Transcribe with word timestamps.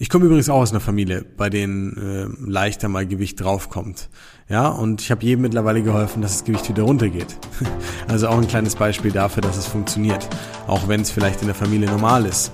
Ich 0.00 0.10
komme 0.10 0.26
übrigens 0.26 0.48
auch 0.48 0.60
aus 0.60 0.70
einer 0.70 0.78
Familie, 0.78 1.24
bei 1.36 1.50
denen 1.50 1.96
äh, 1.96 2.48
leichter 2.48 2.88
mal 2.88 3.04
Gewicht 3.04 3.40
draufkommt. 3.40 4.08
Ja, 4.48 4.68
und 4.68 5.00
ich 5.00 5.10
habe 5.10 5.24
jedem 5.24 5.42
mittlerweile 5.42 5.82
geholfen, 5.82 6.22
dass 6.22 6.34
das 6.34 6.44
Gewicht 6.44 6.68
wieder 6.68 6.84
runtergeht. 6.84 7.36
Also 8.06 8.28
auch 8.28 8.38
ein 8.38 8.46
kleines 8.46 8.74
Beispiel 8.76 9.10
dafür, 9.10 9.42
dass 9.42 9.58
es 9.58 9.66
funktioniert, 9.66 10.26
auch 10.66 10.88
wenn 10.88 11.02
es 11.02 11.10
vielleicht 11.10 11.40
in 11.42 11.48
der 11.48 11.54
Familie 11.54 11.90
normal 11.90 12.24
ist. 12.24 12.52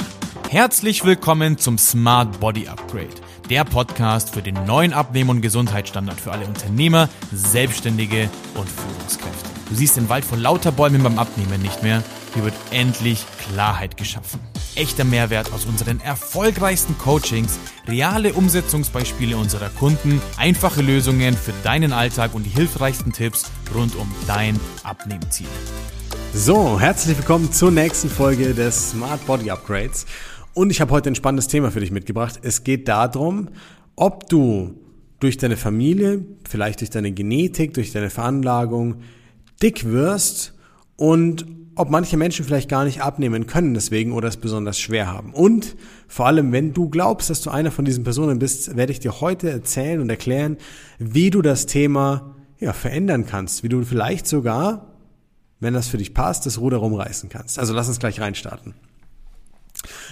Herzlich 0.49 1.04
willkommen 1.04 1.59
zum 1.59 1.79
Smart 1.79 2.41
Body 2.41 2.66
Upgrade, 2.66 3.14
der 3.50 3.64
Podcast 3.64 4.34
für 4.34 4.42
den 4.42 4.54
neuen 4.66 4.92
Abnehmen- 4.92 5.30
und 5.30 5.42
Gesundheitsstandard 5.42 6.20
für 6.20 6.32
alle 6.32 6.46
Unternehmer, 6.46 7.08
Selbstständige 7.32 8.30
und 8.54 8.68
Führungskräfte. 8.68 9.50
Du 9.68 9.74
siehst 9.76 9.96
den 9.96 10.08
Wald 10.08 10.24
vor 10.24 10.38
lauter 10.38 10.72
Bäumen 10.72 11.02
beim 11.02 11.18
Abnehmen 11.18 11.62
nicht 11.62 11.82
mehr. 11.82 12.02
Hier 12.32 12.42
wird 12.42 12.54
endlich 12.72 13.24
Klarheit 13.46 13.96
geschaffen. 13.96 14.40
Echter 14.77 15.04
Mehrwert 15.04 15.52
aus 15.52 15.66
unseren 15.66 16.00
erfolgreichsten 16.00 16.98
Coachings, 16.98 17.61
reale 17.86 18.32
Umsetzungsbeispiele 18.32 19.36
unserer 19.36 19.68
Kunden, 19.68 20.21
einfache 20.36 20.82
Lösungen 20.82 21.36
für 21.36 21.53
deinen 21.62 21.93
Alltag 21.93 22.35
und 22.35 22.43
die 22.43 22.50
hilfreichsten 22.50 23.13
Tipps 23.13 23.52
rund 23.72 23.94
um 23.94 24.13
dein 24.26 24.58
Abnehmziel. 24.82 25.46
So, 26.32 26.80
herzlich 26.80 27.16
willkommen 27.16 27.52
zur 27.52 27.71
nächsten 27.71 28.08
Folge 28.08 28.52
des 28.52 28.90
Smart 28.90 29.25
Body 29.26 29.49
Upgrades. 29.50 30.07
Und 30.54 30.71
ich 30.71 30.80
habe 30.80 30.91
heute 30.91 31.08
ein 31.11 31.14
spannendes 31.14 31.46
Thema 31.46 31.71
für 31.71 31.79
dich 31.79 31.93
mitgebracht. 31.93 32.41
Es 32.42 32.64
geht 32.64 32.88
darum, 32.88 33.50
ob 33.94 34.28
du 34.28 34.75
durch 35.20 35.36
deine 35.36 35.56
Familie, 35.56 36.25
vielleicht 36.48 36.80
durch 36.80 36.91
deine 36.91 37.12
Genetik, 37.12 37.75
durch 37.75 37.92
deine 37.92 38.11
Veranlagung 38.11 38.97
dick 39.62 39.84
wirst 39.84 40.53
und 40.97 41.47
ob 41.77 41.91
manche 41.91 42.16
Menschen 42.16 42.44
vielleicht 42.44 42.69
gar 42.69 42.84
nicht 42.84 43.02
abnehmen 43.02 43.47
können 43.47 43.75
deswegen 43.75 44.12
oder 44.12 44.28
es 44.28 44.36
besonders 44.36 44.78
schwer 44.78 45.08
haben. 45.08 45.33
Und 45.33 45.77
vor 46.06 46.27
allem, 46.27 46.52
wenn 46.52 46.72
du 46.72 46.89
glaubst, 46.89 47.30
dass 47.30 47.41
du 47.41 47.50
einer 47.50 47.72
von 47.72 47.84
diesen 47.84 48.05
Personen 48.05 48.39
bist, 48.39 48.77
werde 48.77 48.92
ich 48.92 49.00
dir 49.00 49.20
heute 49.20 49.50
erzählen 49.50 50.00
und 50.00 50.08
erklären, 50.08 50.56
wie 50.98 51.30
du 51.30 51.42
das 51.42 51.66
Thema 51.66 52.36
ja, 52.60 52.72
verändern 52.72 53.27
kannst, 53.27 53.62
wie 53.64 53.69
du 53.69 53.82
vielleicht 53.84 54.27
sogar, 54.27 54.94
wenn 55.60 55.74
das 55.74 55.88
für 55.88 55.98
dich 55.98 56.14
passt, 56.14 56.46
das 56.46 56.60
Ruder 56.60 56.77
rumreißen 56.77 57.28
kannst. 57.28 57.58
Also 57.58 57.74
lass 57.74 57.88
uns 57.88 57.98
gleich 57.98 58.20
reinstarten. 58.20 58.74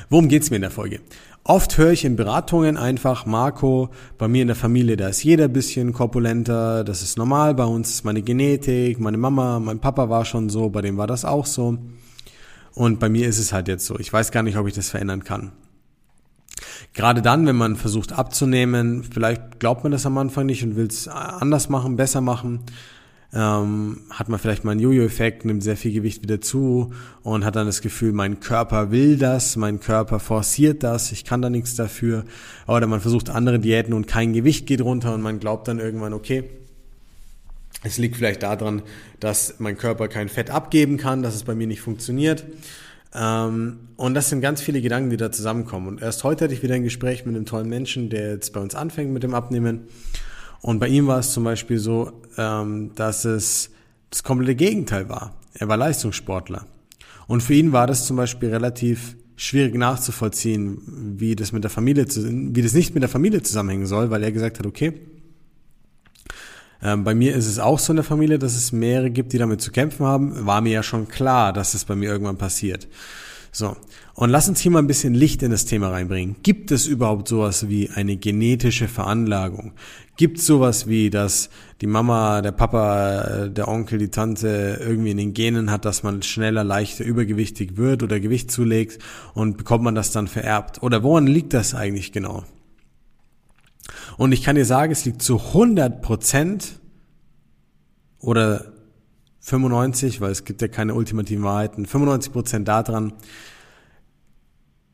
Worum 0.09 0.29
geht's 0.29 0.51
mir 0.51 0.57
in 0.57 0.63
der 0.63 0.71
Folge? 0.71 1.01
Oft 1.45 1.77
höre 1.77 1.91
ich 1.91 2.05
in 2.05 2.15
Beratungen 2.15 2.77
einfach, 2.77 3.27
Marco, 3.27 3.91
bei 4.17 4.29
mir 4.29 4.43
in 4.43 4.47
der 4.47 4.57
Familie, 4.57 4.97
da 4.97 5.09
ist 5.09 5.25
jeder 5.25 5.49
bisschen 5.49 5.93
korpulenter, 5.93 6.85
das 6.85 7.03
ist 7.03 7.19
normal, 7.19 7.55
bei 7.55 7.65
uns 7.65 7.91
ist 7.91 8.05
meine 8.05 8.23
Genetik, 8.23 9.01
meine 9.01 9.17
Mama, 9.17 9.59
mein 9.59 9.81
Papa 9.81 10.09
war 10.09 10.25
schon 10.25 10.49
so, 10.51 10.71
bei 10.71 10.83
dem 10.83 10.99
war 10.99 11.09
das 11.09 11.25
auch 11.25 11.47
so. 11.47 11.79
Und 12.75 13.01
bei 13.01 13.09
mir 13.09 13.27
ist 13.27 13.41
es 13.41 13.53
halt 13.53 13.67
jetzt 13.67 13.87
so. 13.87 13.99
Ich 13.99 14.13
weiß 14.13 14.31
gar 14.31 14.45
nicht, 14.45 14.57
ob 14.57 14.69
ich 14.69 14.75
das 14.75 14.89
verändern 14.91 15.25
kann. 15.25 15.51
Gerade 16.95 17.23
dann, 17.23 17.45
wenn 17.47 17.57
man 17.57 17.75
versucht 17.75 18.13
abzunehmen, 18.13 19.03
vielleicht 19.03 19.59
glaubt 19.59 19.83
man 19.83 19.91
das 19.91 20.07
am 20.07 20.19
Anfang 20.19 20.47
nicht 20.47 20.63
und 20.63 20.77
will 20.77 20.87
es 20.87 21.09
anders 21.09 21.69
machen, 21.69 21.97
besser 21.97 22.21
machen 22.21 22.61
ähm, 23.35 24.03
hat 24.11 24.29
man 24.29 24.39
vielleicht 24.39 24.65
mal 24.65 24.73
einen 24.73 24.81
Jojo-Effekt, 24.81 25.45
nimmt 25.45 25.63
sehr 25.63 25.77
viel 25.77 25.93
Gewicht 25.93 26.23
wieder 26.23 26.41
zu 26.41 26.93
und 27.23 27.45
hat 27.45 27.57
dann 27.57 27.67
das 27.67 27.81
Gefühl, 27.81 28.13
mein 28.13 28.41
Körper 28.41 28.91
will 28.91 29.17
das, 29.17 29.57
mein 29.57 29.81
Körper 29.81 30.21
forciert 30.21 30.83
das, 30.83 31.13
ich 31.13 31.25
kann 31.25 31.41
da 31.41 31.49
nichts 31.49 31.75
dafür. 31.75 32.25
Oder 32.67 32.87
man 32.87 33.01
versucht 33.01 33.31
andere 33.31 33.59
Diäten 33.59 33.95
und 33.95 34.07
kein 34.07 34.33
Gewicht 34.35 34.67
geht 34.67 34.83
runter 34.83 35.15
und 35.15 35.23
man 35.23 35.41
glaubt 35.41 35.67
dann 35.69 35.79
irgendwann, 35.79 36.13
okay, 36.13 36.45
es 37.85 37.99
liegt 37.99 38.17
vielleicht 38.17 38.43
daran, 38.43 38.83
dass 39.19 39.57
mein 39.59 39.77
Körper 39.77 40.09
kein 40.09 40.29
Fett 40.29 40.51
abgeben 40.51 40.99
kann, 40.99 41.23
dass 41.23 41.35
es 41.35 41.43
bei 41.43 41.55
mir 41.55 41.67
nicht 41.67 41.81
funktioniert. 41.81 42.45
Ähm, 43.15 43.89
und 43.97 44.15
das 44.15 44.29
sind 44.29 44.41
ganz 44.41 44.61
viele 44.61 44.81
Gedanken, 44.81 45.11
die 45.11 45.17
da 45.17 45.33
zusammenkommen. 45.33 45.89
Und 45.89 46.03
erst 46.03 46.23
heute 46.23 46.45
hatte 46.45 46.55
ich 46.55 46.63
wieder 46.63 46.75
ein 46.75 46.85
Gespräch 46.85 47.25
mit 47.25 47.35
einem 47.35 47.47
tollen 47.47 47.69
Menschen, 47.69 48.09
der 48.09 48.31
jetzt 48.31 48.53
bei 48.53 48.61
uns 48.61 48.75
anfängt 48.75 49.11
mit 49.13 49.23
dem 49.23 49.35
Abnehmen. 49.35 49.89
Und 50.63 50.79
bei 50.79 50.89
ihm 50.89 51.09
war 51.09 51.19
es 51.19 51.33
zum 51.33 51.45
Beispiel 51.45 51.79
so, 51.79 52.13
ähm, 52.39 52.93
dass 52.95 53.25
es 53.25 53.71
das 54.11 54.23
komplette 54.23 54.55
Gegenteil 54.55 55.09
war. 55.09 55.35
Er 55.55 55.69
war 55.69 55.77
Leistungssportler. 55.77 56.67
Und 57.27 57.43
für 57.43 57.55
ihn 57.55 57.73
war 57.73 57.87
das 57.87 58.07
zum 58.07 58.17
Beispiel 58.17 58.51
relativ 58.51 59.17
schwierig 59.37 59.75
nachzuvollziehen, 59.75 60.79
wie 61.19 61.35
das 61.35 61.53
mit 61.53 61.65
der 61.65 61.71
Familie, 61.71 62.07
wie 62.07 62.63
das 62.63 62.75
nicht 62.75 62.95
mit 62.95 63.03
der 63.03 63.11
Familie 63.11 63.43
zusammenhängen 63.43 63.87
soll, 63.87 64.11
weil 64.11 64.23
er 64.23 64.31
gesagt 64.31 64.59
hat, 64.59 64.67
okay, 64.67 65.01
ähm, 66.83 67.05
bei 67.05 67.15
mir 67.15 67.35
ist 67.35 67.47
es 67.47 67.59
auch 67.59 67.79
so 67.79 67.93
in 67.93 67.97
der 67.97 68.05
Familie, 68.05 68.39
dass 68.39 68.57
es 68.57 68.73
mehrere 68.73 69.11
gibt, 69.11 69.33
die 69.33 69.39
damit 69.39 69.61
zu 69.61 69.73
kämpfen 69.73 70.07
haben. 70.07 70.47
War 70.47 70.61
mir 70.61 70.73
ja 70.73 70.83
schon 70.83 71.09
klar, 71.09 71.53
dass 71.53 71.75
es 71.75 71.85
bei 71.85 71.97
mir 71.97 72.11
irgendwann 72.11 72.39
passiert. 72.39 72.89
So. 73.55 73.77
Und 74.15 74.31
lass 74.31 74.49
uns 74.49 74.61
hier 74.61 74.71
mal 74.71 74.79
ein 74.79 74.87
bisschen 74.87 75.13
Licht 75.13 75.43
in 75.43 75.51
das 75.51 75.67
Thema 75.67 75.91
reinbringen. 75.91 76.37
Gibt 76.43 76.71
es 76.71 76.87
überhaupt 76.87 77.29
sowas 77.29 77.69
wie 77.69 77.91
eine 77.91 78.17
genetische 78.17 78.89
Veranlagung? 78.89 79.75
Gibt 80.17 80.39
es 80.39 80.47
sowas 80.47 80.87
wie, 80.87 81.11
dass 81.11 81.51
die 81.83 81.87
Mama, 81.87 82.41
der 82.41 82.53
Papa, 82.53 83.49
der 83.49 83.69
Onkel, 83.69 83.99
die 83.99 84.09
Tante 84.09 84.81
irgendwie 84.81 85.11
in 85.11 85.19
den 85.19 85.35
Genen 85.35 85.71
hat, 85.71 85.85
dass 85.85 86.03
man 86.03 86.23
schneller, 86.23 86.65
leichter 86.65 87.05
übergewichtig 87.05 87.77
wird 87.77 88.03
oder 88.03 88.21
Gewicht 88.21 88.51
zulegt 88.51 88.99
und 89.35 89.59
bekommt 89.59 89.85
man 89.85 89.95
das 89.95 90.13
dann 90.13 90.29
vererbt? 90.29 90.83
Oder 90.83 91.03
woran 91.03 91.27
liegt 91.27 91.53
das 91.53 91.75
eigentlich 91.75 92.11
genau? 92.11 92.45
Und 94.17 94.33
ich 94.33 94.43
kann 94.43 94.57
dir 94.57 94.65
sagen, 94.65 94.93
es 94.93 95.05
liegt 95.05 95.21
zu 95.21 95.39
100 95.39 96.01
Prozent 96.01 96.81
oder 98.19 98.72
95, 99.43 100.21
weil 100.21 100.31
es 100.31 100.45
gibt 100.45 100.63
ja 100.63 100.69
keine 100.69 100.95
ultimativen 100.95 101.45
Wahrheiten, 101.45 101.87
95 101.87 102.33
Prozent 102.33 102.69
daran, 102.69 103.13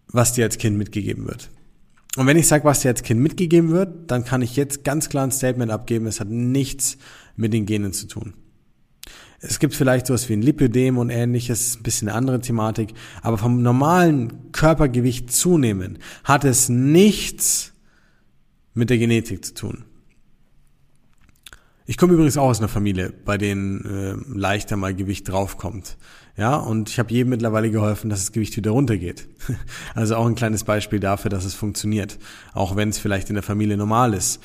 was 0.09 0.33
dir 0.33 0.45
als 0.45 0.59
Kind 0.59 0.77
mitgegeben 0.77 1.27
wird. 1.27 1.51
Und 2.17 2.27
wenn 2.27 2.39
ich 2.39 2.49
sage, 2.49 2.65
was 2.65 2.81
dir 2.81 2.89
als 2.89 3.03
Kind 3.03 3.21
mitgegeben 3.21 3.71
wird, 3.71 4.11
dann 4.11 4.25
kann 4.25 4.43
ich 4.43 4.57
jetzt 4.57 4.83
ganz 4.85 5.09
klar 5.09 5.25
ein 5.25 5.31
Statement 5.31 5.71
abgeben, 5.71 6.07
es 6.07 6.19
hat 6.19 6.29
nichts 6.29 6.97
mit 7.37 7.53
den 7.53 7.67
Genen 7.67 7.93
zu 7.93 8.09
tun. 8.09 8.35
Es 9.41 9.61
gibt 9.61 9.75
vielleicht 9.75 10.07
sowas 10.07 10.29
wie 10.29 10.33
ein 10.33 10.43
Lipödem 10.43 10.99
und 10.99 11.11
ähnliches, 11.11 11.77
ein 11.77 11.85
bisschen 11.85 12.09
eine 12.09 12.17
andere 12.17 12.41
Thematik, 12.41 12.95
aber 13.23 13.39
vom 13.39 13.63
normalen 13.63 14.51
Körpergewicht 14.51 15.31
zunehmen 15.31 15.99
hat 16.25 16.45
es 16.45 16.69
nichts 16.69 17.73
mit 18.75 18.91
der 18.91 18.99
Genetik 18.99 19.45
zu 19.45 19.55
tun. 19.55 19.85
Ich 21.91 21.97
komme 21.97 22.13
übrigens 22.13 22.37
auch 22.37 22.51
aus 22.51 22.59
einer 22.59 22.69
Familie, 22.69 23.15
bei 23.25 23.39
denen 23.39 23.83
äh, 23.87 24.39
leichter 24.39 24.77
mal 24.77 24.95
Gewicht 24.95 25.27
draufkommt. 25.27 25.97
Ja, 26.37 26.57
und 26.57 26.91
ich 26.91 26.99
habe 26.99 27.11
jedem 27.11 27.31
mittlerweile 27.31 27.71
geholfen, 27.71 28.11
dass 28.11 28.21
das 28.21 28.33
Gewicht 28.33 28.55
wieder 28.59 28.73
runtergeht. 28.73 29.27
Also 29.95 30.17
auch 30.17 30.27
ein 30.27 30.35
kleines 30.35 30.65
Beispiel 30.65 31.01
dafür, 31.01 31.31
dass 31.31 31.47
es 31.47 31.55
funktioniert, 31.55 32.19
auch 32.53 32.77
wenn 32.77 32.91
es 32.91 32.99
vielleicht 32.99 33.31
in 33.31 33.37
der 33.37 33.43
Familie 33.43 33.79
normal 33.79 34.13
ist. 34.13 34.43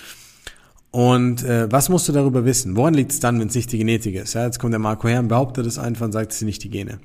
Und 0.90 1.44
äh, 1.44 1.70
was 1.70 1.90
musst 1.90 2.08
du 2.08 2.14
darüber 2.14 2.46
wissen? 2.46 2.78
Woran 2.78 2.94
liegt 2.94 3.12
es 3.12 3.20
dann, 3.20 3.38
wenn 3.42 3.50
es 3.50 3.56
nicht 3.56 3.74
die 3.74 3.78
Genetik 3.78 4.16
ist? 4.16 4.36
Ja, 4.36 4.46
jetzt 4.46 4.60
kommt 4.60 4.72
der 4.72 4.80
Marco 4.80 5.10
her 5.10 5.20
und 5.20 5.28
behauptet 5.28 5.66
es 5.66 5.78
einfach 5.78 6.06
und 6.06 6.14
sagt, 6.14 6.32
es 6.32 6.40
sind 6.40 6.46
nicht 6.46 6.64
die 6.64 6.70
Gene. 6.70 7.00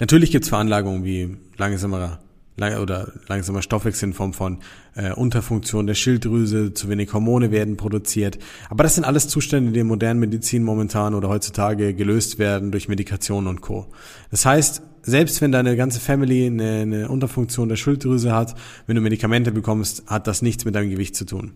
Natürlich 0.00 0.32
gibt 0.32 0.46
es 0.46 0.48
Veranlagungen 0.48 1.04
wie 1.04 1.36
langsamerer 1.58 2.23
oder 2.56 3.12
langsamer 3.28 3.62
Stoffwechsel 3.62 4.08
in 4.08 4.14
Form 4.14 4.32
von 4.32 4.58
äh, 4.94 5.12
Unterfunktion 5.12 5.86
der 5.86 5.94
Schilddrüse, 5.94 6.72
zu 6.72 6.88
wenig 6.88 7.12
Hormone 7.12 7.50
werden 7.50 7.76
produziert. 7.76 8.38
Aber 8.70 8.84
das 8.84 8.94
sind 8.94 9.04
alles 9.04 9.28
Zustände, 9.28 9.72
die 9.72 9.80
in 9.80 9.86
modernen 9.86 10.20
Medizin 10.20 10.62
momentan 10.62 11.14
oder 11.14 11.28
heutzutage 11.28 11.94
gelöst 11.94 12.38
werden 12.38 12.70
durch 12.70 12.88
Medikation 12.88 13.46
und 13.48 13.60
Co. 13.60 13.86
Das 14.30 14.46
heißt, 14.46 14.82
selbst 15.02 15.40
wenn 15.40 15.52
deine 15.52 15.76
ganze 15.76 16.00
Family 16.00 16.46
eine, 16.46 16.80
eine 16.80 17.08
Unterfunktion 17.08 17.68
der 17.68 17.76
Schilddrüse 17.76 18.32
hat, 18.32 18.54
wenn 18.86 18.96
du 18.96 19.02
Medikamente 19.02 19.52
bekommst, 19.52 20.04
hat 20.06 20.26
das 20.26 20.40
nichts 20.40 20.64
mit 20.64 20.74
deinem 20.74 20.90
Gewicht 20.90 21.16
zu 21.16 21.26
tun. 21.26 21.52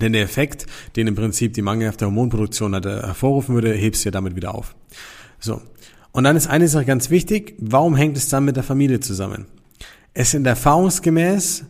Denn 0.00 0.12
der 0.12 0.22
Effekt, 0.22 0.66
den 0.94 1.06
im 1.06 1.14
Prinzip 1.14 1.54
die 1.54 1.62
mangelhafte 1.62 2.04
Hormonproduktion 2.06 2.72
hervorrufen 2.82 3.54
würde, 3.54 3.72
hebst 3.72 4.04
du 4.04 4.08
ja 4.08 4.10
damit 4.12 4.36
wieder 4.36 4.54
auf. 4.54 4.76
So. 5.40 5.60
Und 6.12 6.24
dann 6.24 6.36
ist 6.36 6.46
eine 6.46 6.68
Sache 6.68 6.84
ganz 6.84 7.10
wichtig. 7.10 7.54
Warum 7.58 7.96
hängt 7.96 8.16
es 8.16 8.28
dann 8.28 8.44
mit 8.44 8.56
der 8.56 8.62
Familie 8.62 9.00
zusammen? 9.00 9.46
Es 10.18 10.30
sind 10.30 10.46
erfahrungsgemäß, 10.46 11.64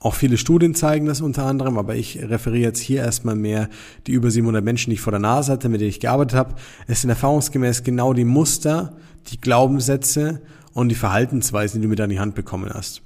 auch 0.00 0.14
viele 0.14 0.38
Studien 0.38 0.74
zeigen 0.74 1.04
das 1.04 1.20
unter 1.20 1.44
anderem, 1.44 1.76
aber 1.76 1.94
ich 1.94 2.22
referiere 2.22 2.68
jetzt 2.68 2.80
hier 2.80 3.02
erstmal 3.02 3.34
mehr 3.34 3.68
die 4.06 4.12
über 4.12 4.30
700 4.30 4.64
Menschen, 4.64 4.88
die 4.88 4.94
ich 4.94 5.02
vor 5.02 5.10
der 5.10 5.20
Nase 5.20 5.52
hatte, 5.52 5.68
mit 5.68 5.82
denen 5.82 5.90
ich 5.90 6.00
gearbeitet 6.00 6.34
habe. 6.34 6.54
Es 6.86 7.02
sind 7.02 7.10
erfahrungsgemäß 7.10 7.84
genau 7.84 8.14
die 8.14 8.24
Muster, 8.24 8.96
die 9.30 9.38
Glaubenssätze 9.38 10.40
und 10.72 10.88
die 10.88 10.94
Verhaltensweisen, 10.94 11.82
die 11.82 11.84
du 11.84 11.90
mit 11.90 12.00
an 12.00 12.08
die 12.08 12.18
Hand 12.18 12.34
bekommen 12.34 12.70
hast. 12.72 13.02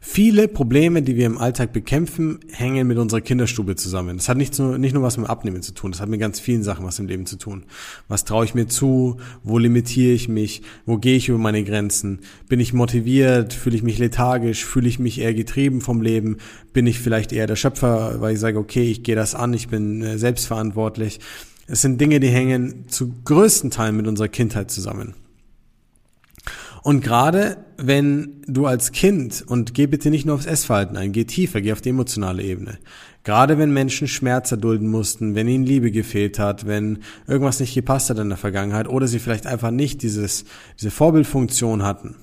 Viele 0.00 0.46
Probleme, 0.46 1.02
die 1.02 1.16
wir 1.16 1.26
im 1.26 1.38
Alltag 1.38 1.72
bekämpfen, 1.72 2.38
hängen 2.52 2.86
mit 2.86 2.98
unserer 2.98 3.20
Kinderstube 3.20 3.74
zusammen. 3.74 4.16
Das 4.16 4.28
hat 4.28 4.36
nicht 4.36 4.58
nur, 4.58 4.78
nicht 4.78 4.94
nur 4.94 5.02
was 5.02 5.16
mit 5.16 5.28
Abnehmen 5.28 5.60
zu 5.62 5.72
tun, 5.72 5.90
das 5.90 6.00
hat 6.00 6.08
mit 6.08 6.20
ganz 6.20 6.38
vielen 6.38 6.62
Sachen 6.62 6.86
was 6.86 6.98
im 6.98 7.06
Leben 7.06 7.26
zu 7.26 7.36
tun. 7.36 7.64
Was 8.06 8.24
traue 8.24 8.44
ich 8.44 8.54
mir 8.54 8.68
zu? 8.68 9.16
Wo 9.42 9.58
limitiere 9.58 10.12
ich 10.12 10.28
mich? 10.28 10.62
Wo 10.86 10.98
gehe 10.98 11.16
ich 11.16 11.28
über 11.28 11.38
meine 11.38 11.64
Grenzen? 11.64 12.20
Bin 12.48 12.60
ich 12.60 12.72
motiviert? 12.72 13.52
Fühle 13.52 13.76
ich 13.76 13.82
mich 13.82 13.98
lethargisch? 13.98 14.64
Fühle 14.64 14.88
ich 14.88 14.98
mich 14.98 15.20
eher 15.20 15.34
getrieben 15.34 15.80
vom 15.80 16.00
Leben? 16.00 16.36
Bin 16.72 16.86
ich 16.86 17.00
vielleicht 17.00 17.32
eher 17.32 17.48
der 17.48 17.56
Schöpfer, 17.56 18.20
weil 18.20 18.34
ich 18.34 18.40
sage, 18.40 18.58
okay, 18.58 18.90
ich 18.90 19.02
gehe 19.02 19.16
das 19.16 19.34
an, 19.34 19.52
ich 19.52 19.68
bin 19.68 20.02
äh, 20.02 20.16
selbstverantwortlich? 20.16 21.18
Es 21.66 21.82
sind 21.82 22.00
Dinge, 22.00 22.20
die 22.20 22.28
hängen 22.28 22.84
zu 22.88 23.12
größten 23.24 23.70
Teilen 23.70 23.96
mit 23.96 24.06
unserer 24.06 24.28
Kindheit 24.28 24.70
zusammen. 24.70 25.14
Und 26.82 27.02
gerade 27.02 27.58
wenn 27.76 28.42
du 28.46 28.66
als 28.66 28.92
Kind, 28.92 29.44
und 29.46 29.74
geh 29.74 29.86
bitte 29.86 30.10
nicht 30.10 30.26
nur 30.26 30.34
aufs 30.34 30.46
Essverhalten 30.46 30.96
ein, 30.96 31.12
geh 31.12 31.24
tiefer, 31.24 31.60
geh 31.60 31.72
auf 31.72 31.80
die 31.80 31.90
emotionale 31.90 32.42
Ebene. 32.42 32.78
Gerade 33.24 33.58
wenn 33.58 33.72
Menschen 33.72 34.08
Schmerz 34.08 34.50
erdulden 34.50 34.88
mussten, 34.88 35.34
wenn 35.34 35.48
ihnen 35.48 35.66
Liebe 35.66 35.90
gefehlt 35.90 36.38
hat, 36.38 36.66
wenn 36.66 37.00
irgendwas 37.26 37.60
nicht 37.60 37.74
gepasst 37.74 38.10
hat 38.10 38.18
in 38.18 38.28
der 38.28 38.38
Vergangenheit 38.38 38.88
oder 38.88 39.06
sie 39.06 39.18
vielleicht 39.18 39.46
einfach 39.46 39.70
nicht 39.70 40.02
dieses, 40.02 40.44
diese 40.78 40.90
Vorbildfunktion 40.90 41.82
hatten 41.82 42.16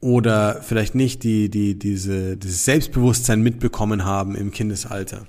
oder 0.00 0.60
vielleicht 0.62 0.94
nicht 0.94 1.24
die, 1.24 1.48
die, 1.48 1.78
diese, 1.78 2.36
dieses 2.36 2.64
Selbstbewusstsein 2.64 3.42
mitbekommen 3.42 4.04
haben 4.04 4.36
im 4.36 4.50
Kindesalter. 4.52 5.26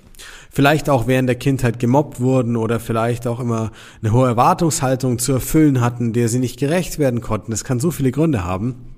Vielleicht 0.50 0.88
auch 0.88 1.06
während 1.06 1.28
der 1.28 1.36
Kindheit 1.36 1.80
gemobbt 1.80 2.20
wurden 2.20 2.56
oder 2.56 2.78
vielleicht 2.78 3.26
auch 3.26 3.40
immer 3.40 3.72
eine 4.00 4.12
hohe 4.12 4.28
Erwartungshaltung 4.28 5.18
zu 5.18 5.32
erfüllen 5.32 5.80
hatten, 5.80 6.12
der 6.12 6.28
sie 6.28 6.38
nicht 6.38 6.58
gerecht 6.58 6.98
werden 6.98 7.20
konnten. 7.20 7.50
Das 7.50 7.64
kann 7.64 7.80
so 7.80 7.90
viele 7.90 8.12
Gründe 8.12 8.44
haben. 8.44 8.96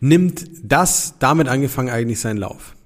Nimmt 0.00 0.44
das 0.62 1.14
damit 1.18 1.48
angefangen 1.48 1.90
eigentlich 1.90 2.20
seinen 2.20 2.38
Lauf. 2.38 2.76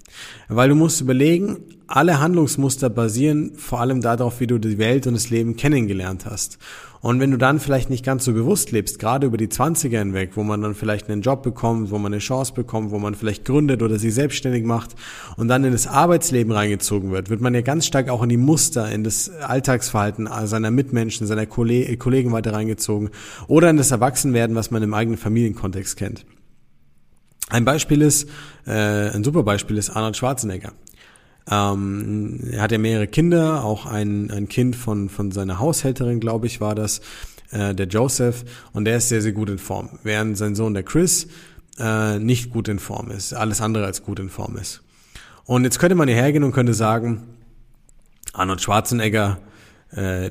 Weil 0.48 0.68
du 0.68 0.74
musst 0.74 1.00
überlegen, 1.00 1.58
alle 1.90 2.20
Handlungsmuster 2.20 2.88
basieren 2.88 3.52
vor 3.56 3.80
allem 3.80 4.00
darauf, 4.00 4.38
wie 4.38 4.46
du 4.46 4.58
die 4.58 4.78
Welt 4.78 5.08
und 5.08 5.14
das 5.14 5.28
Leben 5.28 5.56
kennengelernt 5.56 6.24
hast. 6.24 6.58
Und 7.00 7.18
wenn 7.18 7.30
du 7.30 7.36
dann 7.36 7.58
vielleicht 7.58 7.90
nicht 7.90 8.04
ganz 8.04 8.24
so 8.24 8.32
bewusst 8.32 8.70
lebst, 8.70 8.98
gerade 8.98 9.26
über 9.26 9.38
die 9.38 9.48
20er 9.48 9.98
hinweg, 9.98 10.32
wo 10.34 10.44
man 10.44 10.60
dann 10.60 10.74
vielleicht 10.74 11.08
einen 11.08 11.22
Job 11.22 11.42
bekommt, 11.42 11.90
wo 11.90 11.98
man 11.98 12.12
eine 12.12 12.20
Chance 12.20 12.52
bekommt, 12.52 12.92
wo 12.92 12.98
man 12.98 13.14
vielleicht 13.14 13.44
gründet 13.44 13.82
oder 13.82 13.98
sich 13.98 14.14
selbstständig 14.14 14.64
macht 14.64 14.94
und 15.36 15.48
dann 15.48 15.64
in 15.64 15.72
das 15.72 15.86
Arbeitsleben 15.86 16.52
reingezogen 16.52 17.10
wird, 17.10 17.28
wird 17.28 17.40
man 17.40 17.54
ja 17.54 17.62
ganz 17.62 17.86
stark 17.86 18.08
auch 18.08 18.22
in 18.22 18.28
die 18.28 18.36
Muster, 18.36 18.90
in 18.92 19.02
das 19.02 19.28
Alltagsverhalten 19.28 20.28
seiner 20.44 20.70
Mitmenschen, 20.70 21.26
seiner 21.26 21.46
Kollegen 21.46 22.32
weiter 22.32 22.52
reingezogen 22.52 23.10
oder 23.48 23.68
in 23.68 23.78
das 23.78 23.90
Erwachsenwerden, 23.90 24.54
was 24.54 24.70
man 24.70 24.82
im 24.82 24.94
eigenen 24.94 25.18
Familienkontext 25.18 25.96
kennt. 25.96 26.24
Ein 27.48 27.64
Beispiel 27.64 28.02
ist, 28.02 28.28
äh, 28.66 29.10
ein 29.10 29.24
super 29.24 29.42
Beispiel 29.42 29.76
ist 29.76 29.90
Arnold 29.90 30.16
Schwarzenegger. 30.16 30.72
Ähm, 31.48 32.40
er 32.50 32.62
hat 32.62 32.72
ja 32.72 32.78
mehrere 32.78 33.06
Kinder, 33.06 33.64
auch 33.64 33.86
ein, 33.86 34.30
ein 34.30 34.48
Kind 34.48 34.76
von, 34.76 35.08
von 35.08 35.30
seiner 35.30 35.58
Haushälterin, 35.58 36.20
glaube 36.20 36.46
ich, 36.46 36.60
war 36.60 36.74
das, 36.74 37.00
äh, 37.50 37.74
der 37.74 37.86
Joseph, 37.86 38.44
und 38.72 38.84
der 38.84 38.98
ist 38.98 39.08
sehr, 39.08 39.22
sehr 39.22 39.32
gut 39.32 39.50
in 39.50 39.58
Form. 39.58 39.98
Während 40.02 40.36
sein 40.36 40.54
Sohn, 40.54 40.74
der 40.74 40.82
Chris, 40.82 41.28
äh, 41.78 42.18
nicht 42.18 42.50
gut 42.50 42.68
in 42.68 42.78
Form 42.78 43.10
ist, 43.10 43.32
alles 43.32 43.60
andere 43.60 43.86
als 43.86 44.02
gut 44.02 44.18
in 44.20 44.28
Form 44.28 44.56
ist. 44.56 44.82
Und 45.44 45.64
jetzt 45.64 45.78
könnte 45.78 45.96
man 45.96 46.08
hier 46.08 46.16
hergehen 46.16 46.44
und 46.44 46.52
könnte 46.52 46.74
sagen, 46.74 47.22
Arnold 48.32 48.60
Schwarzenegger, 48.60 49.38
äh, 49.90 50.30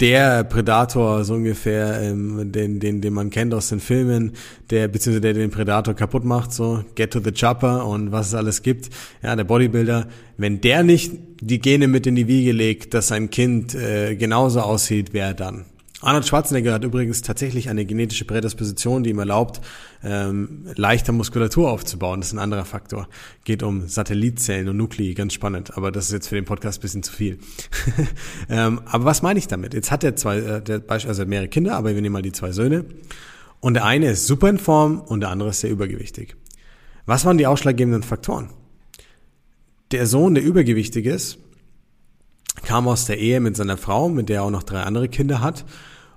der 0.00 0.44
Predator 0.44 1.24
so 1.24 1.34
ungefähr, 1.34 2.00
ähm, 2.02 2.50
den, 2.50 2.80
den, 2.80 3.00
den 3.00 3.12
man 3.12 3.30
kennt 3.30 3.54
aus 3.54 3.68
den 3.68 3.80
Filmen, 3.80 4.32
der 4.70 4.88
beziehungsweise 4.88 5.20
der 5.20 5.34
den 5.34 5.50
Predator 5.50 5.94
kaputt 5.94 6.24
macht, 6.24 6.52
so 6.52 6.84
Get 6.94 7.12
to 7.12 7.20
the 7.20 7.32
Chopper 7.32 7.86
und 7.86 8.10
was 8.12 8.28
es 8.28 8.34
alles 8.34 8.62
gibt. 8.62 8.90
Ja, 9.22 9.36
der 9.36 9.44
Bodybuilder, 9.44 10.08
wenn 10.36 10.60
der 10.60 10.82
nicht 10.82 11.12
die 11.40 11.60
Gene 11.60 11.88
mit 11.88 12.06
in 12.06 12.16
die 12.16 12.26
Wiege 12.26 12.52
legt, 12.52 12.94
dass 12.94 13.08
sein 13.08 13.30
Kind 13.30 13.74
äh, 13.74 14.16
genauso 14.16 14.60
aussieht, 14.60 15.10
wer 15.12 15.34
dann? 15.34 15.64
Arnold 16.00 16.26
Schwarzenegger 16.26 16.74
hat 16.74 16.84
übrigens 16.84 17.22
tatsächlich 17.22 17.70
eine 17.70 17.86
genetische 17.86 18.24
Prädisposition, 18.24 19.04
die 19.04 19.10
ihm 19.10 19.18
erlaubt, 19.18 19.60
ähm, 20.02 20.66
leichter 20.74 21.12
Muskulatur 21.12 21.70
aufzubauen. 21.70 22.20
Das 22.20 22.28
ist 22.28 22.32
ein 22.34 22.40
anderer 22.40 22.64
Faktor. 22.64 23.08
Geht 23.44 23.62
um 23.62 23.88
Satellitzellen 23.88 24.68
und 24.68 24.76
Nuklei, 24.76 25.12
ganz 25.12 25.32
spannend. 25.32 25.76
Aber 25.76 25.92
das 25.92 26.06
ist 26.06 26.12
jetzt 26.12 26.28
für 26.28 26.34
den 26.34 26.44
Podcast 26.44 26.80
ein 26.80 26.82
bisschen 26.82 27.02
zu 27.04 27.12
viel. 27.12 27.38
ähm, 28.50 28.80
aber 28.84 29.04
was 29.04 29.22
meine 29.22 29.38
ich 29.38 29.46
damit? 29.46 29.72
Jetzt 29.72 29.90
hat 29.90 30.04
er 30.04 30.16
zwei, 30.16 30.38
äh, 30.38 30.62
der 30.62 30.80
Beispiel, 30.80 31.10
also 31.10 31.24
mehrere 31.26 31.48
Kinder, 31.48 31.76
aber 31.76 31.94
wir 31.94 32.02
nehmen 32.02 32.12
mal 32.12 32.22
die 32.22 32.32
zwei 32.32 32.52
Söhne. 32.52 32.84
Und 33.60 33.74
der 33.74 33.84
eine 33.84 34.10
ist 34.10 34.26
super 34.26 34.50
in 34.50 34.58
Form 34.58 35.00
und 35.00 35.20
der 35.20 35.30
andere 35.30 35.50
ist 35.50 35.60
sehr 35.60 35.70
übergewichtig. 35.70 36.36
Was 37.06 37.24
waren 37.24 37.38
die 37.38 37.46
ausschlaggebenden 37.46 38.02
Faktoren? 38.02 38.50
Der 39.90 40.06
Sohn, 40.06 40.34
der 40.34 40.42
übergewichtig 40.42 41.06
ist, 41.06 41.38
kam 42.62 42.88
aus 42.88 43.06
der 43.06 43.18
Ehe 43.18 43.40
mit 43.40 43.56
seiner 43.56 43.76
Frau, 43.76 44.08
mit 44.08 44.28
der 44.28 44.36
er 44.36 44.42
auch 44.44 44.50
noch 44.50 44.62
drei 44.62 44.82
andere 44.82 45.08
Kinder 45.08 45.40
hat 45.40 45.64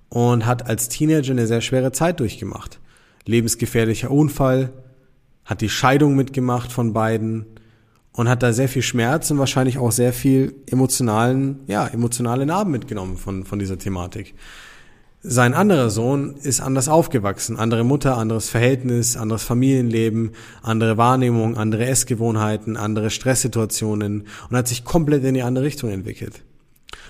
und 0.09 0.45
hat 0.45 0.67
als 0.67 0.89
Teenager 0.89 1.31
eine 1.31 1.47
sehr 1.47 1.61
schwere 1.61 1.91
Zeit 1.91 2.19
durchgemacht. 2.19 2.79
Lebensgefährlicher 3.25 4.11
Unfall, 4.11 4.71
hat 5.47 5.61
die 5.61 5.69
Scheidung 5.69 6.15
mitgemacht 6.15 6.71
von 6.73 6.91
beiden 6.91 7.45
und 8.11 8.27
hat 8.27 8.43
da 8.43 8.51
sehr 8.51 8.67
viel 8.67 8.81
Schmerz 8.81 9.31
und 9.31 9.39
wahrscheinlich 9.39 9.77
auch 9.77 9.93
sehr 9.93 10.11
viel 10.11 10.55
emotionalen, 10.67 11.61
ja, 11.67 11.87
emotionale 11.87 12.45
Narben 12.45 12.71
mitgenommen 12.71 13.15
von, 13.15 13.45
von 13.45 13.57
dieser 13.57 13.77
Thematik. 13.77 14.35
Sein 15.23 15.55
anderer 15.55 15.89
Sohn 15.89 16.35
ist 16.35 16.61
anders 16.61 16.87
aufgewachsen, 16.87 17.57
andere 17.57 17.83
Mutter, 17.83 18.17
anderes 18.17 18.49
Verhältnis, 18.49 19.17
anderes 19.17 19.43
Familienleben, 19.43 20.31
andere 20.61 20.97
Wahrnehmung, 20.97 21.57
andere 21.57 21.87
Essgewohnheiten, 21.87 22.77
andere 22.77 23.09
Stresssituationen 23.09 24.27
und 24.49 24.55
hat 24.55 24.67
sich 24.67 24.85
komplett 24.85 25.23
in 25.23 25.33
die 25.33 25.41
andere 25.41 25.65
Richtung 25.65 25.89
entwickelt. 25.89 26.43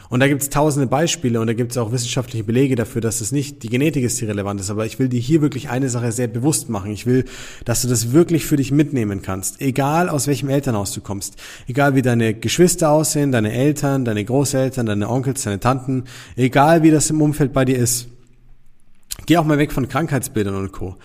Und 0.10 0.22
da 0.22 0.28
gibt 0.28 0.42
es 0.42 0.50
tausende 0.50 0.88
Beispiele 0.88 1.42
und 1.42 1.48
da 1.48 1.54
gibt 1.54 1.72
es 1.72 1.78
auch 1.78 1.92
wissenschaftliche 1.92 2.44
Belege 2.44 2.76
dafür, 2.76 3.02
dass 3.02 3.20
es 3.20 3.34
nicht 3.34 3.64
die 3.64 3.68
Genetik 3.68 4.06
ist, 4.06 4.20
die 4.22 4.26
relevant 4.26 4.62
ist. 4.62 4.70
Aber 4.70 4.86
ich 4.86 5.00
will 5.00 5.10
dir 5.10 5.20
hier 5.20 5.42
wirklich 5.42 5.70
eine 5.70 5.90
Sache 5.90 6.12
sehr 6.14 6.28
bewusst 6.28 6.70
machen. 6.70 6.92
Ich 6.92 7.06
will, 7.06 7.26
dass 7.66 7.82
du 7.82 7.90
das 7.90 8.14
wirklich 8.14 8.46
für 8.46 8.56
dich 8.56 8.72
mitnehmen 8.72 9.22
kannst. 9.22 9.60
Egal 9.62 10.08
aus 10.08 10.28
welchem 10.28 10.48
Elternhaus 10.48 10.94
du 10.94 11.02
kommst. 11.02 11.36
Egal 11.68 11.96
wie 11.96 12.02
deine 12.02 12.34
Geschwister 12.34 12.90
aussehen, 12.90 13.34
deine 13.34 13.52
Eltern, 13.52 14.06
deine 14.06 14.24
Großeltern, 14.24 14.86
deine 14.86 15.10
Onkels, 15.10 15.44
deine 15.44 15.60
Tanten. 15.60 16.06
Egal 16.38 16.84
wie 16.84 16.92
das 16.92 17.10
im 17.10 17.22
Umfeld 17.22 17.52
bei 17.52 17.66
dir 17.66 17.78
ist. 17.78 18.08
Geh 19.26 19.38
auch 19.38 19.46
mal 19.46 19.58
weg 19.58 19.74
von 19.74 19.90
Krankheitsbildern 19.90 20.56
und 20.56 20.72
Co. 20.72 20.96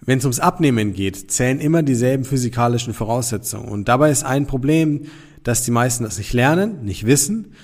Wenn 0.00 0.18
es 0.18 0.24
ums 0.24 0.38
Abnehmen 0.38 0.92
geht, 0.92 1.32
zählen 1.32 1.58
immer 1.58 1.82
dieselben 1.82 2.24
physikalischen 2.24 2.94
Voraussetzungen. 2.94 3.66
Und 3.66 3.88
dabei 3.88 4.10
ist 4.10 4.22
ein 4.22 4.46
Problem, 4.46 5.06
dass 5.42 5.62
die 5.62 5.70
meisten 5.70 6.04
das 6.04 6.18
nicht 6.18 6.32
lernen, 6.34 6.84
nicht 6.84 7.06
wissen 7.06 7.54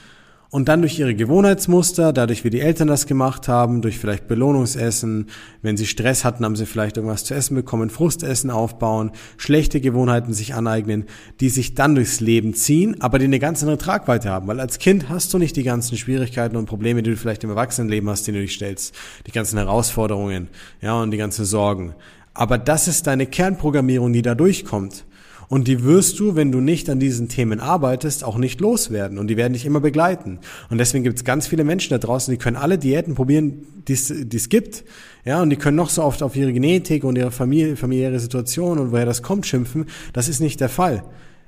und 0.50 0.68
dann 0.68 0.80
durch 0.80 0.98
ihre 0.98 1.14
Gewohnheitsmuster, 1.14 2.12
dadurch 2.12 2.42
wie 2.42 2.50
die 2.50 2.60
Eltern 2.60 2.88
das 2.88 3.06
gemacht 3.06 3.46
haben, 3.46 3.82
durch 3.82 3.98
vielleicht 3.98 4.26
Belohnungsessen, 4.26 5.28
wenn 5.62 5.76
sie 5.76 5.86
Stress 5.86 6.24
hatten, 6.24 6.44
haben 6.44 6.56
sie 6.56 6.66
vielleicht 6.66 6.96
irgendwas 6.96 7.24
zu 7.24 7.34
essen 7.34 7.54
bekommen, 7.54 7.88
Frustessen 7.88 8.50
aufbauen, 8.50 9.12
schlechte 9.36 9.80
Gewohnheiten 9.80 10.32
sich 10.32 10.54
aneignen, 10.54 11.04
die 11.38 11.50
sich 11.50 11.74
dann 11.74 11.94
durchs 11.94 12.18
Leben 12.18 12.54
ziehen, 12.54 13.00
aber 13.00 13.20
die 13.20 13.26
eine 13.26 13.38
ganz 13.38 13.62
andere 13.62 13.78
Tragweite 13.78 14.30
haben. 14.30 14.48
Weil 14.48 14.58
als 14.58 14.78
Kind 14.80 15.08
hast 15.08 15.32
du 15.32 15.38
nicht 15.38 15.54
die 15.54 15.62
ganzen 15.62 15.96
Schwierigkeiten 15.96 16.56
und 16.56 16.66
Probleme, 16.66 17.02
die 17.04 17.10
du 17.10 17.16
vielleicht 17.16 17.44
im 17.44 17.50
Erwachsenenleben 17.50 18.10
hast, 18.10 18.26
die 18.26 18.32
du 18.32 18.40
dich 18.40 18.54
stellst, 18.54 18.94
die 19.28 19.32
ganzen 19.32 19.56
Herausforderungen, 19.56 20.48
ja, 20.80 21.00
und 21.00 21.12
die 21.12 21.18
ganzen 21.18 21.44
Sorgen. 21.44 21.94
Aber 22.34 22.58
das 22.58 22.88
ist 22.88 23.06
deine 23.06 23.26
Kernprogrammierung, 23.26 24.12
die 24.12 24.22
da 24.22 24.34
durchkommt. 24.34 25.04
Und 25.50 25.66
die 25.66 25.82
wirst 25.82 26.20
du, 26.20 26.36
wenn 26.36 26.52
du 26.52 26.60
nicht 26.60 26.88
an 26.88 27.00
diesen 27.00 27.28
Themen 27.28 27.58
arbeitest, 27.58 28.22
auch 28.22 28.38
nicht 28.38 28.60
loswerden. 28.60 29.18
Und 29.18 29.26
die 29.26 29.36
werden 29.36 29.52
dich 29.52 29.66
immer 29.66 29.80
begleiten. 29.80 30.38
Und 30.70 30.78
deswegen 30.78 31.02
gibt 31.02 31.16
es 31.16 31.24
ganz 31.24 31.48
viele 31.48 31.64
Menschen 31.64 31.90
da 31.90 31.98
draußen, 31.98 32.30
die 32.30 32.38
können 32.38 32.56
alle 32.56 32.78
Diäten 32.78 33.16
probieren, 33.16 33.66
die 33.88 33.94
es 33.94 34.48
gibt. 34.48 34.84
Ja, 35.24 35.42
und 35.42 35.50
die 35.50 35.56
können 35.56 35.76
noch 35.76 35.90
so 35.90 36.04
oft 36.04 36.22
auf 36.22 36.36
ihre 36.36 36.52
Genetik 36.52 37.02
und 37.02 37.18
ihre 37.18 37.32
Familie, 37.32 37.74
familiäre 37.74 38.20
Situation 38.20 38.78
und 38.78 38.92
woher 38.92 39.06
das 39.06 39.24
kommt 39.24 39.44
schimpfen. 39.44 39.86
Das 40.12 40.28
ist 40.28 40.38
nicht 40.38 40.60
der 40.60 40.68
Fall. 40.68 41.02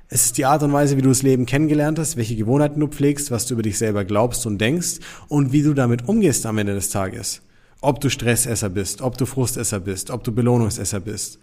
Es 0.09 0.25
ist 0.25 0.37
die 0.37 0.43
Art 0.43 0.63
und 0.63 0.73
Weise, 0.73 0.97
wie 0.97 1.01
du 1.01 1.07
das 1.07 1.23
Leben 1.23 1.45
kennengelernt 1.45 1.97
hast, 1.97 2.17
welche 2.17 2.35
Gewohnheiten 2.35 2.81
du 2.81 2.87
pflegst, 2.87 3.31
was 3.31 3.47
du 3.47 3.53
über 3.53 3.63
dich 3.63 3.77
selber 3.77 4.03
glaubst 4.03 4.45
und 4.45 4.59
denkst 4.59 4.95
und 5.29 5.53
wie 5.53 5.63
du 5.63 5.73
damit 5.73 6.09
umgehst 6.09 6.45
am 6.45 6.57
Ende 6.57 6.73
des 6.73 6.89
Tages. 6.89 7.41
Ob 7.79 8.01
du 8.01 8.09
Stressesser 8.09 8.67
bist, 8.67 9.01
ob 9.01 9.17
du 9.17 9.25
Frustesser 9.25 9.79
bist, 9.79 10.11
ob 10.11 10.25
du 10.25 10.33
Belohnungsesser 10.33 10.99
bist 10.99 11.39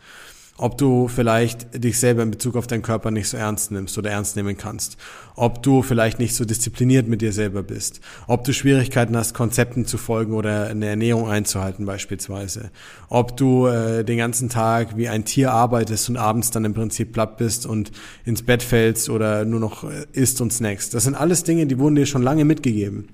ob 0.57 0.77
du 0.77 1.09
vielleicht 1.09 1.83
dich 1.83 1.99
selber 1.99 2.23
in 2.23 2.31
Bezug 2.31 2.57
auf 2.57 2.67
deinen 2.67 2.83
Körper 2.83 3.11
nicht 3.11 3.29
so 3.29 3.37
ernst 3.37 3.71
nimmst 3.71 3.97
oder 3.97 4.11
ernst 4.11 4.37
nehmen 4.37 4.57
kannst, 4.57 4.99
ob 5.35 5.63
du 5.63 5.83
vielleicht 5.83 6.19
nicht 6.19 6.35
so 6.35 6.45
diszipliniert 6.45 7.09
mit 7.09 7.23
dir 7.23 7.33
selber 7.33 7.63
bist, 7.63 8.01
ob 8.27 8.45
du 8.45 8.53
Schwierigkeiten 8.53 9.17
hast, 9.17 9.33
Konzepten 9.33 9.87
zu 9.87 9.97
folgen 9.97 10.35
oder 10.35 10.67
eine 10.67 10.87
Ernährung 10.87 11.29
einzuhalten 11.29 11.87
beispielsweise, 11.87 12.71
ob 13.09 13.37
du 13.37 13.67
äh, 13.67 14.05
den 14.05 14.19
ganzen 14.19 14.49
Tag 14.49 14.97
wie 14.97 15.09
ein 15.09 15.25
Tier 15.25 15.53
arbeitest 15.53 16.11
und 16.11 16.17
abends 16.17 16.51
dann 16.51 16.65
im 16.65 16.75
Prinzip 16.75 17.13
platt 17.13 17.39
bist 17.39 17.65
und 17.65 17.91
ins 18.25 18.43
Bett 18.43 18.63
fällst 18.63 19.09
oder 19.09 19.45
nur 19.45 19.61
noch 19.61 19.85
äh, 19.85 20.07
isst 20.13 20.41
und 20.41 20.53
snackst. 20.53 20.93
Das 20.93 21.05
sind 21.05 21.15
alles 21.15 21.45
Dinge, 21.45 21.67
die 21.67 21.79
wurden 21.79 21.95
dir 21.95 22.07
schon 22.07 22.23
lange 22.23 22.45
mitgegeben 22.45 23.09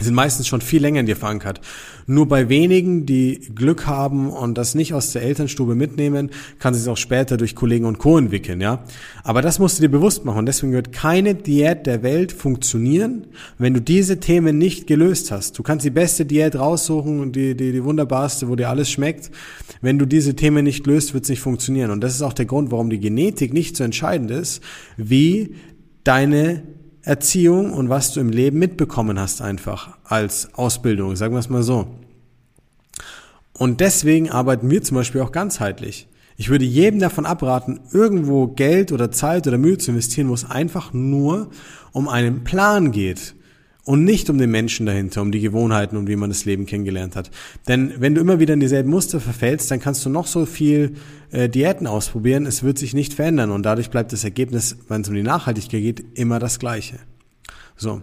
sind 0.00 0.14
meistens 0.14 0.46
schon 0.46 0.60
viel 0.60 0.80
länger 0.80 1.00
in 1.00 1.06
dir 1.06 1.16
verankert. 1.16 1.60
Nur 2.06 2.26
bei 2.26 2.48
wenigen, 2.48 3.06
die 3.06 3.40
Glück 3.54 3.86
haben 3.86 4.30
und 4.30 4.58
das 4.58 4.74
nicht 4.74 4.94
aus 4.94 5.12
der 5.12 5.22
Elternstube 5.22 5.74
mitnehmen, 5.74 6.30
kann 6.58 6.74
sich 6.74 6.88
auch 6.88 6.96
später 6.96 7.36
durch 7.36 7.54
Kollegen 7.54 7.84
und 7.84 7.98
Co. 7.98 8.18
entwickeln, 8.18 8.60
ja. 8.60 8.84
Aber 9.22 9.42
das 9.42 9.58
musst 9.58 9.78
du 9.78 9.82
dir 9.82 9.88
bewusst 9.88 10.24
machen. 10.24 10.46
Deswegen 10.46 10.72
wird 10.72 10.92
keine 10.92 11.34
Diät 11.34 11.86
der 11.86 12.02
Welt 12.02 12.32
funktionieren, 12.32 13.26
wenn 13.58 13.74
du 13.74 13.80
diese 13.80 14.20
Themen 14.20 14.58
nicht 14.58 14.86
gelöst 14.86 15.30
hast. 15.30 15.58
Du 15.58 15.62
kannst 15.62 15.84
die 15.84 15.90
beste 15.90 16.24
Diät 16.24 16.56
raussuchen 16.56 17.20
und 17.20 17.36
die, 17.36 17.54
die, 17.54 17.72
die 17.72 17.84
wunderbarste, 17.84 18.48
wo 18.48 18.56
dir 18.56 18.70
alles 18.70 18.90
schmeckt. 18.90 19.30
Wenn 19.80 19.98
du 19.98 20.06
diese 20.06 20.34
Themen 20.34 20.64
nicht 20.64 20.86
löst, 20.86 21.14
wird 21.14 21.24
es 21.24 21.30
nicht 21.30 21.40
funktionieren. 21.40 21.90
Und 21.90 22.02
das 22.02 22.14
ist 22.14 22.22
auch 22.22 22.32
der 22.32 22.46
Grund, 22.46 22.70
warum 22.70 22.90
die 22.90 23.00
Genetik 23.00 23.52
nicht 23.52 23.76
so 23.76 23.84
entscheidend 23.84 24.30
ist, 24.30 24.62
wie 24.96 25.54
deine 26.04 26.62
Erziehung 27.02 27.72
und 27.72 27.88
was 27.88 28.12
du 28.12 28.20
im 28.20 28.30
Leben 28.30 28.58
mitbekommen 28.58 29.18
hast 29.18 29.40
einfach 29.42 29.96
als 30.04 30.54
Ausbildung, 30.54 31.16
sagen 31.16 31.34
wir 31.34 31.40
es 31.40 31.48
mal 31.48 31.62
so. 31.62 31.86
Und 33.52 33.80
deswegen 33.80 34.30
arbeiten 34.30 34.70
wir 34.70 34.82
zum 34.82 34.96
Beispiel 34.96 35.20
auch 35.20 35.32
ganzheitlich. 35.32 36.08
Ich 36.36 36.48
würde 36.48 36.64
jedem 36.64 37.00
davon 37.00 37.26
abraten, 37.26 37.80
irgendwo 37.92 38.46
Geld 38.46 38.92
oder 38.92 39.10
Zeit 39.10 39.46
oder 39.46 39.58
Mühe 39.58 39.76
zu 39.76 39.90
investieren, 39.90 40.30
wo 40.30 40.34
es 40.34 40.48
einfach 40.48 40.92
nur 40.92 41.50
um 41.92 42.08
einen 42.08 42.44
Plan 42.44 42.92
geht 42.92 43.34
und 43.84 44.04
nicht 44.04 44.30
um 44.30 44.38
den 44.38 44.50
Menschen 44.50 44.86
dahinter, 44.86 45.22
um 45.22 45.32
die 45.32 45.40
Gewohnheiten 45.40 45.96
und 45.96 46.08
wie 46.08 46.16
man 46.16 46.30
das 46.30 46.44
Leben 46.44 46.66
kennengelernt 46.66 47.16
hat. 47.16 47.30
Denn 47.68 47.94
wenn 47.98 48.14
du 48.14 48.20
immer 48.20 48.38
wieder 48.38 48.54
in 48.54 48.60
dieselben 48.60 48.90
Muster 48.90 49.20
verfällst, 49.20 49.70
dann 49.70 49.80
kannst 49.80 50.04
du 50.04 50.10
noch 50.10 50.26
so 50.26 50.46
viel 50.46 50.94
äh, 51.30 51.48
Diäten 51.48 51.86
ausprobieren, 51.86 52.46
es 52.46 52.62
wird 52.62 52.78
sich 52.78 52.94
nicht 52.94 53.14
verändern 53.14 53.50
und 53.50 53.64
dadurch 53.64 53.90
bleibt 53.90 54.12
das 54.12 54.24
Ergebnis, 54.24 54.76
wenn 54.88 55.02
es 55.02 55.08
um 55.08 55.14
die 55.14 55.22
Nachhaltigkeit 55.22 55.80
geht, 55.80 56.04
immer 56.14 56.38
das 56.38 56.58
gleiche. 56.58 56.98
So, 57.76 58.02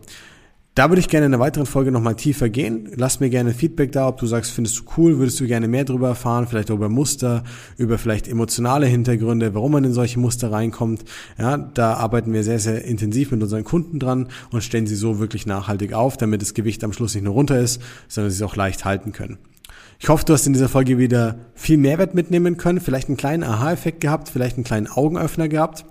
da 0.77 0.91
würde 0.91 0.99
ich 0.99 1.09
gerne 1.09 1.25
in 1.25 1.33
einer 1.33 1.41
weiteren 1.41 1.65
Folge 1.65 1.91
nochmal 1.91 2.13
tiefer 2.13 2.49
gehen. 2.49 2.91
Lass 2.95 3.19
mir 3.19 3.31
gerne 3.31 3.55
Feedback 3.55 3.91
da, 3.93 4.07
ob 4.07 4.19
du 4.19 4.27
sagst, 4.27 4.51
findest 4.51 4.77
du 4.77 4.83
cool, 4.95 5.17
würdest 5.17 5.39
du 5.39 5.47
gerne 5.47 5.67
mehr 5.67 5.85
darüber 5.85 6.09
erfahren, 6.09 6.45
vielleicht 6.45 6.69
über 6.69 6.87
Muster, 6.87 7.43
über 7.77 7.97
vielleicht 7.97 8.27
emotionale 8.27 8.85
Hintergründe, 8.85 9.55
warum 9.55 9.71
man 9.71 9.85
in 9.85 9.93
solche 9.93 10.19
Muster 10.19 10.51
reinkommt. 10.51 11.03
Ja, 11.39 11.57
da 11.57 11.95
arbeiten 11.95 12.31
wir 12.31 12.43
sehr, 12.43 12.59
sehr 12.59 12.85
intensiv 12.85 13.31
mit 13.31 13.41
unseren 13.41 13.63
Kunden 13.63 13.97
dran 13.97 14.27
und 14.51 14.63
stellen 14.63 14.85
sie 14.85 14.95
so 14.95 15.17
wirklich 15.17 15.47
nachhaltig 15.47 15.93
auf, 15.93 16.15
damit 16.15 16.43
das 16.43 16.53
Gewicht 16.53 16.83
am 16.83 16.93
Schluss 16.93 17.15
nicht 17.15 17.23
nur 17.23 17.33
runter 17.33 17.59
ist, 17.59 17.81
sondern 18.07 18.29
sie 18.29 18.37
es 18.37 18.43
auch 18.43 18.55
leicht 18.55 18.85
halten 18.85 19.13
können. 19.13 19.39
Ich 19.97 20.09
hoffe, 20.09 20.25
du 20.25 20.33
hast 20.33 20.45
in 20.45 20.53
dieser 20.53 20.69
Folge 20.69 20.99
wieder 20.99 21.39
viel 21.55 21.77
Mehrwert 21.77 22.13
mitnehmen 22.13 22.57
können, 22.57 22.81
vielleicht 22.81 23.07
einen 23.07 23.17
kleinen 23.17 23.43
Aha-Effekt 23.43 23.99
gehabt, 23.99 24.29
vielleicht 24.29 24.57
einen 24.57 24.63
kleinen 24.63 24.85
Augenöffner 24.85 25.47
gehabt. 25.47 25.85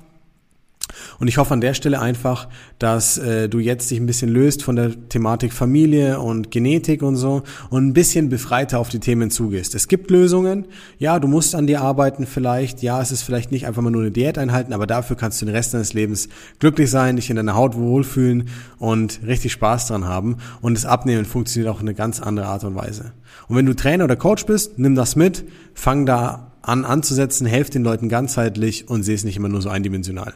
Und 1.18 1.28
ich 1.28 1.38
hoffe 1.38 1.52
an 1.52 1.60
der 1.60 1.74
Stelle 1.74 2.00
einfach, 2.00 2.48
dass 2.78 3.18
äh, 3.18 3.48
du 3.48 3.58
jetzt 3.58 3.90
dich 3.90 3.98
ein 3.98 4.06
bisschen 4.06 4.28
löst 4.28 4.62
von 4.62 4.76
der 4.76 5.08
Thematik 5.08 5.52
Familie 5.52 6.20
und 6.20 6.50
Genetik 6.50 7.02
und 7.02 7.16
so 7.16 7.42
und 7.70 7.86
ein 7.86 7.92
bisschen 7.92 8.28
befreiter 8.28 8.78
auf 8.78 8.88
die 8.88 9.00
Themen 9.00 9.30
zugehst. 9.30 9.74
Es 9.74 9.88
gibt 9.88 10.10
Lösungen. 10.10 10.66
Ja, 10.98 11.18
du 11.18 11.28
musst 11.28 11.54
an 11.54 11.66
dir 11.66 11.80
arbeiten 11.80 12.26
vielleicht. 12.26 12.82
Ja, 12.82 13.00
es 13.00 13.10
ist 13.10 13.22
vielleicht 13.22 13.50
nicht 13.50 13.66
einfach 13.66 13.82
mal 13.82 13.90
nur 13.90 14.02
eine 14.02 14.10
Diät 14.10 14.38
einhalten, 14.38 14.72
aber 14.72 14.86
dafür 14.86 15.16
kannst 15.16 15.40
du 15.40 15.46
den 15.46 15.54
Rest 15.54 15.74
deines 15.74 15.92
Lebens 15.92 16.28
glücklich 16.58 16.90
sein, 16.90 17.16
dich 17.16 17.30
in 17.30 17.36
deiner 17.36 17.56
Haut 17.56 17.76
wohlfühlen 17.76 18.48
und 18.78 19.20
richtig 19.26 19.52
Spaß 19.52 19.88
dran 19.88 20.06
haben. 20.06 20.36
Und 20.60 20.74
das 20.74 20.86
Abnehmen 20.86 21.24
funktioniert 21.24 21.72
auch 21.72 21.80
in 21.80 21.88
eine 21.88 21.94
ganz 21.94 22.20
andere 22.20 22.46
Art 22.46 22.64
und 22.64 22.74
Weise. 22.74 23.12
Und 23.48 23.56
wenn 23.56 23.66
du 23.66 23.74
Trainer 23.74 24.04
oder 24.04 24.16
Coach 24.16 24.46
bist, 24.46 24.78
nimm 24.78 24.94
das 24.94 25.16
mit, 25.16 25.44
fang 25.74 26.06
da 26.06 26.52
an 26.62 26.84
anzusetzen, 26.84 27.46
helf 27.46 27.70
den 27.70 27.84
Leuten 27.84 28.08
ganzheitlich 28.08 28.88
und 28.88 29.02
seh 29.04 29.14
es 29.14 29.24
nicht 29.24 29.36
immer 29.36 29.48
nur 29.48 29.62
so 29.62 29.68
eindimensional. 29.68 30.34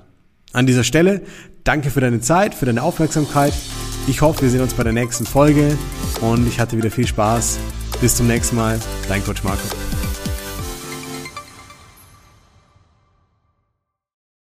An 0.53 0.67
dieser 0.67 0.85
Stelle 0.85 1.23
danke 1.65 1.91
für 1.91 2.01
deine 2.01 2.21
Zeit, 2.21 2.55
für 2.55 2.67
deine 2.67 2.83
Aufmerksamkeit. 2.83 3.53
Ich 4.09 4.21
hoffe, 4.21 4.43
wir 4.43 4.51
sehen 4.51 4.63
uns 4.63 4.75
bei 4.75 4.83
der 4.83 4.93
nächsten 4.93 5.27
Folge 5.27 5.77
und 6.21 6.49
ich 6.49 6.59
hatte 6.59 6.77
wieder 6.77 6.91
viel 6.91 7.07
Spaß. 7.07 7.59
Bis 8.01 8.17
zum 8.17 8.27
nächsten 8.27 8.57
Mal, 8.57 8.81
dein 9.09 9.25
Coach 9.25 9.45
Marco. 9.45 9.63